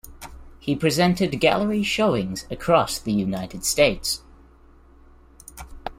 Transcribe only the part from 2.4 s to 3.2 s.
across the